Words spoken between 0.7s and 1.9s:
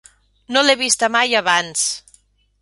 vista mai abans.